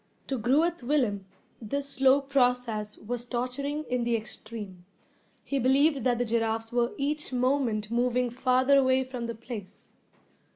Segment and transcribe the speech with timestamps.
[0.29, 1.27] To Groot Willem
[1.61, 4.83] this slow process was torturing in the extreme.
[5.43, 9.85] He believed that the giraffes were each moment moving farther away from the place.